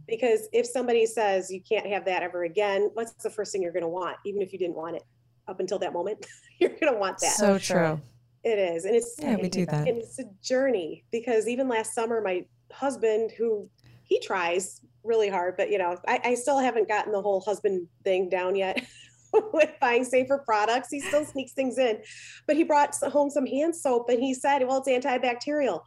[0.08, 3.72] Because if somebody says you can't have that ever again, what's the first thing you're
[3.72, 5.02] going to want, even if you didn't want it
[5.48, 6.24] up until that moment?
[6.60, 7.32] you're going to want that.
[7.32, 8.00] So true.
[8.44, 8.84] It is.
[8.84, 9.88] And it's Yeah, we do that.
[9.88, 13.68] And it's a journey because even last summer my husband who
[14.04, 17.88] he tries really hard, but you know, I, I still haven't gotten the whole husband
[18.04, 18.84] thing down yet
[19.52, 20.88] with buying safer products.
[20.90, 21.98] He still sneaks things in.
[22.46, 25.82] But he brought home some hand soap and he said, Well, it's antibacterial.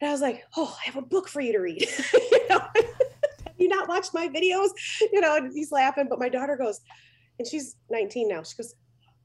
[0.00, 1.88] And I was like, Oh, I have a book for you to read.
[2.12, 2.60] you know?
[3.58, 4.70] You not watched my videos?
[5.12, 6.80] You know, and he's laughing, but my daughter goes,
[7.38, 8.42] and she's 19 now.
[8.42, 8.74] She goes,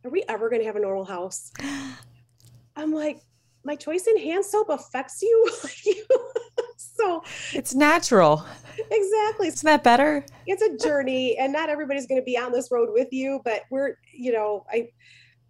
[0.05, 1.51] Are we ever gonna have a normal house?
[2.75, 3.21] I'm like,
[3.63, 5.49] my choice in hand soap affects you.
[6.77, 8.45] so it's natural.
[8.89, 9.47] Exactly.
[9.47, 10.25] Isn't that better?
[10.47, 13.63] It's a journey and not everybody's going to be on this road with you, but
[13.69, 14.89] we're, you know, I,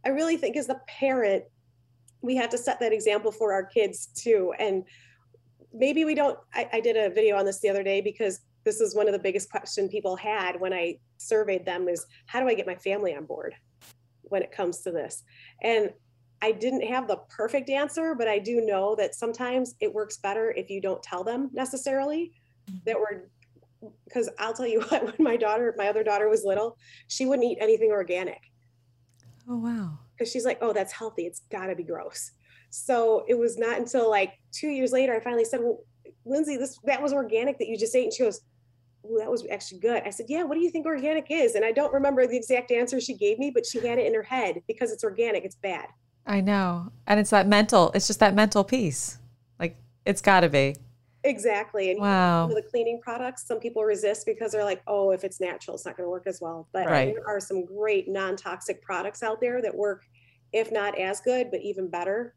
[0.06, 1.44] I really think as the parent,
[2.22, 4.54] we have to set that example for our kids too.
[4.60, 4.84] And
[5.74, 8.82] maybe we don't, I, I did a video on this the other day because this
[8.82, 12.47] is one of the biggest question people had when I surveyed them is how do
[12.47, 13.56] I get my family on board
[14.24, 15.24] when it comes to this?
[15.62, 15.91] And
[16.41, 20.52] I didn't have the perfect answer, but I do know that sometimes it works better
[20.52, 22.32] if you don't tell them necessarily
[22.69, 22.80] mm-hmm.
[22.86, 23.24] that we're
[24.06, 27.47] because I'll tell you what, when my daughter, my other daughter was little, she wouldn't
[27.47, 28.41] eat anything organic.
[29.47, 30.00] Oh wow.
[30.13, 31.24] Because she's like, oh, that's healthy.
[31.26, 32.32] It's gotta be gross.
[32.69, 35.80] So it was not until like two years later I finally said, Well,
[36.26, 38.06] Lindsay, this that was organic that you just ate.
[38.06, 38.41] And she goes,
[39.04, 40.04] Oh, that was actually good.
[40.06, 41.56] I said, Yeah, what do you think organic is?
[41.56, 44.14] And I don't remember the exact answer she gave me, but she had it in
[44.14, 45.88] her head because it's organic, it's bad.
[46.26, 46.92] I know.
[47.08, 49.18] And it's that mental, it's just that mental piece.
[49.60, 50.76] Like it's got to be.
[51.24, 51.92] Exactly.
[51.92, 52.48] And wow.
[52.48, 55.96] the cleaning products, some people resist because they're like, oh, if it's natural, it's not
[55.96, 56.68] going to work as well.
[56.74, 57.14] But right.
[57.14, 60.04] there are some great non toxic products out there that work,
[60.52, 62.34] if not as good, but even better.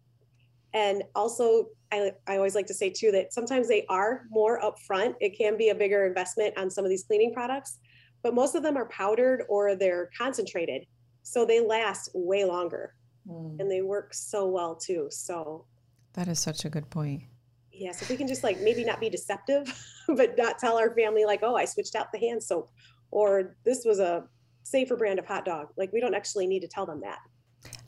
[0.74, 5.14] And also, I, I always like to say too that sometimes they are more upfront.
[5.20, 7.78] It can be a bigger investment on some of these cleaning products,
[8.22, 10.84] but most of them are powdered or they're concentrated.
[11.22, 12.94] So they last way longer
[13.26, 13.58] mm.
[13.60, 15.06] and they work so well too.
[15.10, 15.64] So
[16.14, 17.22] that is such a good point.
[17.72, 19.72] Yes, if we can just like maybe not be deceptive,
[20.08, 22.70] but not tell our family like, oh, I switched out the hand soap,
[23.12, 24.24] or this was a
[24.64, 25.68] safer brand of hot dog.
[25.76, 27.18] Like we don't actually need to tell them that.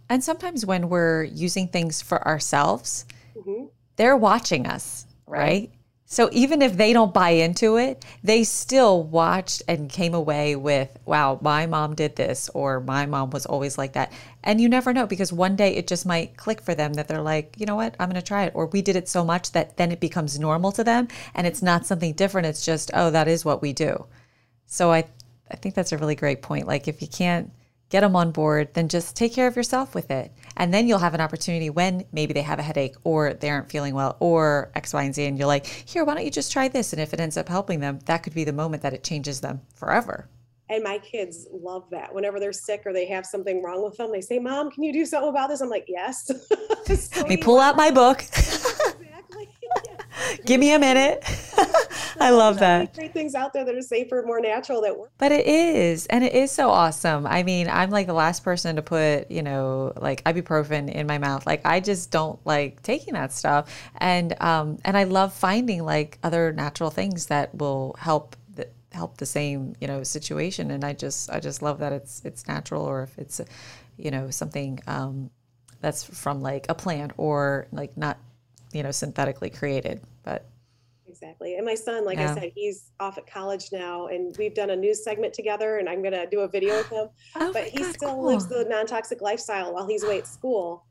[0.09, 3.07] And sometimes when we're using things for ourselves,
[3.37, 3.67] mm-hmm.
[3.97, 5.39] they're watching us, right?
[5.39, 5.71] right?
[6.09, 10.97] So even if they don't buy into it, they still watched and came away with,
[11.05, 14.13] wow, my mom did this, or my mom was always like that.
[14.45, 17.21] And you never know because one day it just might click for them that they're
[17.21, 18.53] like, you know what, I'm going to try it.
[18.55, 21.61] Or we did it so much that then it becomes normal to them and it's
[21.61, 22.47] not something different.
[22.47, 24.07] It's just, oh, that is what we do.
[24.67, 25.07] So I,
[25.51, 26.69] I think that's a really great point.
[26.69, 27.51] Like if you can't,
[27.89, 30.33] get them on board, then just take care of yourself with it.
[30.57, 33.71] And then you'll have an opportunity when maybe they have a headache or they aren't
[33.71, 35.25] feeling well or X, Y, and Z.
[35.25, 36.93] And you're like, here, why don't you just try this?
[36.93, 39.41] And if it ends up helping them, that could be the moment that it changes
[39.41, 40.29] them forever.
[40.69, 42.13] And my kids love that.
[42.13, 44.93] Whenever they're sick or they have something wrong with them, they say, Mom, can you
[44.93, 45.61] do something about this?
[45.61, 46.31] I'm like, Yes.
[47.17, 48.25] Let me pull out my book.
[50.45, 51.25] Give me a minute.
[52.21, 52.95] I love that.
[52.95, 55.11] Great things out there that are safer, more natural that work.
[55.19, 57.27] But it is, and it is so awesome.
[57.27, 61.19] I mean, I'm like the last person to put, you know, like ibuprofen in my
[61.19, 61.47] mouth.
[61.47, 66.19] Like I just don't like taking that stuff, and um, and I love finding like
[66.23, 68.37] other natural things that will help
[68.93, 72.49] help the same you know situation and i just i just love that it's it's
[72.49, 73.43] natural or if it's
[73.99, 75.31] you know something um,
[75.81, 78.19] that's from like a plant or like not
[78.73, 80.49] you know synthetically created but
[81.09, 82.33] exactly and my son like yeah.
[82.33, 85.89] i said he's off at college now and we've done a news segment together and
[85.89, 88.27] i'm going to do a video with him oh but he God, still cool.
[88.27, 90.85] lives the non-toxic lifestyle while he's away at school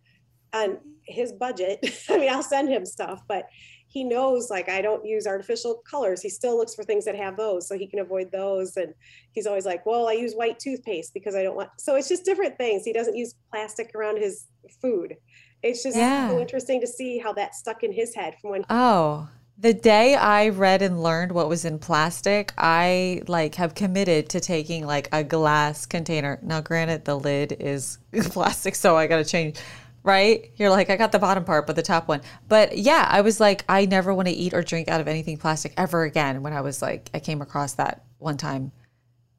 [0.53, 3.47] on his budget i mean i'll send him stuff but
[3.95, 6.21] he knows like I don't use artificial colors.
[6.21, 8.75] He still looks for things that have those so he can avoid those.
[8.75, 8.93] And
[9.31, 11.69] he's always like, well, I use white toothpaste because I don't want.
[11.79, 12.83] So it's just different things.
[12.83, 14.47] He doesn't use plastic around his
[14.81, 15.15] food.
[15.63, 16.29] It's just yeah.
[16.29, 18.65] so interesting to see how that stuck in his head from when.
[18.69, 19.27] Oh,
[19.57, 24.39] the day I read and learned what was in plastic, I like have committed to
[24.39, 26.39] taking like a glass container.
[26.41, 29.57] Now, granted, the lid is plastic, so I got to change
[30.05, 30.51] right?
[30.55, 32.21] You're like, I got the bottom part, but the top one.
[32.47, 35.35] But yeah, I was like, I never want to eat or drink out of anything
[35.35, 36.43] plastic ever again.
[36.43, 38.71] When I was like, I came across that one time.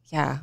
[0.08, 0.38] Yeah.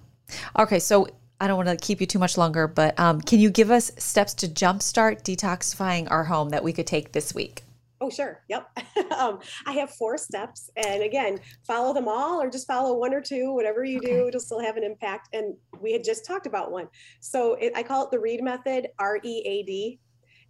[0.57, 1.09] Okay, so
[1.39, 3.91] I don't want to keep you too much longer, but um, can you give us
[3.97, 7.63] steps to jumpstart detoxifying our home that we could take this week?
[7.99, 8.41] Oh, sure.
[8.49, 8.69] Yep.
[9.17, 10.69] um, I have four steps.
[10.75, 14.07] And again, follow them all or just follow one or two, whatever you okay.
[14.07, 15.29] do, it'll still have an impact.
[15.33, 16.87] And we had just talked about one.
[17.21, 19.99] So it, I call it the READ method, R E A D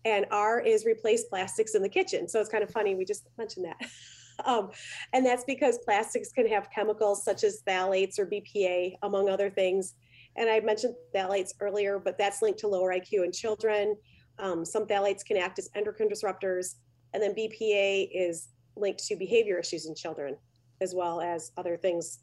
[0.05, 2.27] and R is replace plastics in the kitchen.
[2.27, 2.95] So it's kind of funny.
[2.95, 3.89] We just mentioned that.
[4.45, 4.71] um,
[5.13, 9.95] and that's because plastics can have chemicals such as phthalates or BPA, among other things.
[10.35, 13.95] And I mentioned phthalates earlier, but that's linked to lower IQ in children.
[14.39, 16.75] Um, some phthalates can act as endocrine disruptors.
[17.13, 20.35] And then BPA is linked to behavior issues in children,
[20.81, 22.19] as well as other things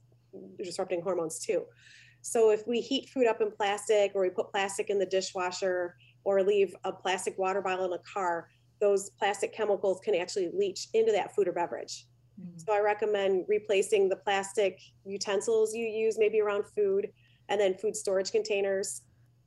[0.59, 1.65] disrupting hormones too.
[2.23, 5.95] So if we heat food up in plastic or we put plastic in the dishwasher,
[6.25, 8.49] or leave a plastic water bottle in a car,
[8.81, 12.07] those plastic chemicals can actually leach into that food or beverage.
[12.41, 12.59] Mm-hmm.
[12.59, 17.09] So I recommend replacing the plastic utensils you use maybe around food
[17.51, 19.03] and then food storage containers.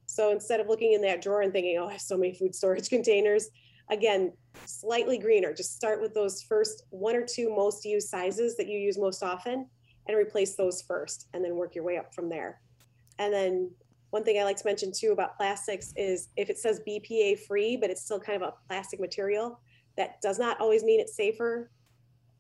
[0.06, 2.54] So instead of looking in that drawer and thinking, oh, I have so many food
[2.54, 3.50] storage containers,
[3.90, 4.34] again,
[4.66, 5.54] slightly greener.
[5.54, 9.24] Just start with those first one or two most used sizes that you use most
[9.24, 9.68] often
[10.08, 12.62] and replace those first and then work your way up from there.
[13.20, 13.72] And then
[14.10, 17.78] one thing I like to mention too about plastics is if it says BPA free,
[17.78, 19.60] but it's still kind of a plastic material,
[19.98, 21.72] that does not always mean it's safer.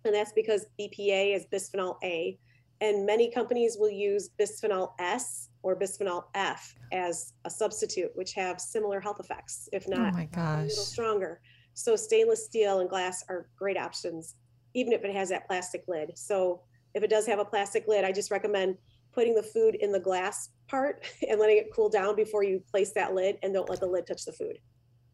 [0.06, 2.38] And that's because BPA is bisphenol A.
[2.84, 8.60] And many companies will use bisphenol S or bisphenol F as a substitute, which have
[8.60, 11.40] similar health effects, if oh not oh a little stronger.
[11.76, 14.36] So stainless steel and glass are great options,
[14.74, 16.12] even if it has that plastic lid.
[16.16, 16.60] So
[16.94, 18.78] if it does have a plastic lid, I just recommend
[19.14, 22.92] putting the food in the glass part and letting it cool down before you place
[22.96, 24.60] that lid and don't let the lid touch the food.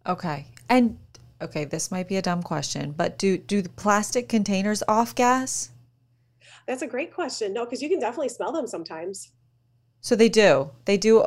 [0.08, 0.48] Okay.
[0.70, 0.98] And
[1.40, 5.70] okay, this might be a dumb question, but do do the plastic containers off gas?
[6.70, 7.52] That's a great question.
[7.52, 9.32] No, because you can definitely smell them sometimes.
[10.02, 10.70] So they do.
[10.86, 11.26] They do.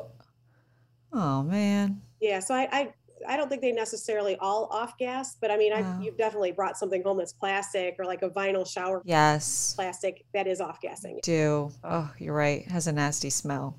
[1.13, 2.01] Oh man.
[2.21, 2.39] Yeah.
[2.39, 2.95] So I, I
[3.27, 5.99] I don't think they necessarily all off gas, but I mean, wow.
[6.01, 9.03] you've definitely brought something home that's plastic or like a vinyl shower.
[9.05, 9.75] Yes.
[9.75, 11.19] Plastic that is off gassing.
[11.25, 11.73] Do.
[11.83, 12.61] Oh, you're right.
[12.61, 13.77] It has a nasty smell.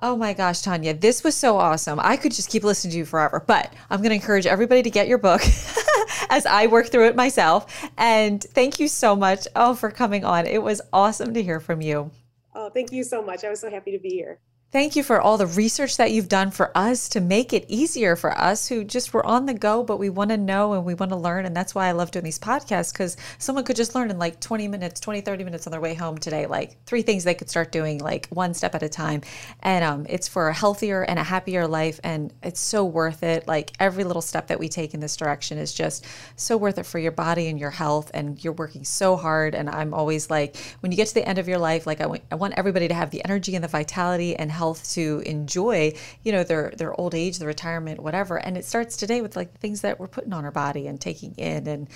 [0.00, 2.00] Oh my gosh, Tanya, this was so awesome.
[2.00, 4.90] I could just keep listening to you forever, but I'm going to encourage everybody to
[4.90, 5.42] get your book
[6.30, 7.88] as I work through it myself.
[7.96, 10.46] And thank you so much, oh, for coming on.
[10.46, 12.10] It was awesome to hear from you.
[12.54, 13.44] Oh, thank you so much.
[13.44, 14.40] I was so happy to be here.
[14.70, 18.16] Thank you for all the research that you've done for us to make it easier
[18.16, 20.92] for us who just were on the go, but we want to know and we
[20.92, 21.46] want to learn.
[21.46, 24.40] And that's why I love doing these podcasts because someone could just learn in like
[24.40, 27.48] 20 minutes, 20, 30 minutes on their way home today, like three things they could
[27.48, 29.22] start doing, like one step at a time.
[29.62, 31.98] And um, it's for a healthier and a happier life.
[32.04, 33.48] And it's so worth it.
[33.48, 36.04] Like every little step that we take in this direction is just
[36.36, 38.10] so worth it for your body and your health.
[38.12, 39.54] And you're working so hard.
[39.54, 42.04] And I'm always like, when you get to the end of your life, like I,
[42.04, 45.94] w- I want everybody to have the energy and the vitality and health to enjoy,
[46.24, 48.36] you know, their their old age, the retirement, whatever.
[48.36, 51.00] And it starts today with like the things that we're putting on our body and
[51.00, 51.66] taking in.
[51.66, 51.88] And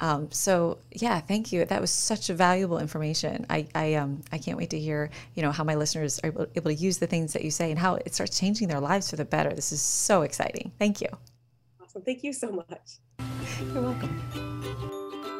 [0.00, 1.64] um, so, yeah, thank you.
[1.64, 3.46] That was such valuable information.
[3.50, 6.46] I I um I can't wait to hear you know how my listeners are able,
[6.54, 9.10] able to use the things that you say and how it starts changing their lives
[9.10, 9.50] for the better.
[9.50, 10.72] This is so exciting.
[10.78, 11.08] Thank you.
[11.82, 12.02] Awesome.
[12.02, 12.98] Thank you so much.
[13.72, 14.14] You're welcome.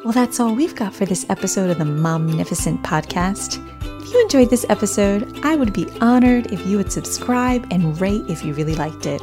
[0.03, 3.59] Well, that's all we've got for this episode of the Momnificent podcast
[4.11, 8.43] You enjoyed this episode, I would be honored if you would subscribe and rate if
[8.43, 9.21] you really liked it.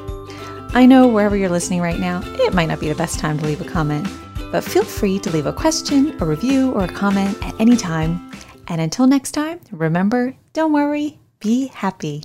[0.72, 3.44] I know wherever you're listening right now, it might not be the best time to
[3.44, 4.08] leave a comment,
[4.50, 8.30] but feel free to leave a question, a review, or a comment at any time.
[8.68, 12.24] And until next time, remember don't worry, be happy.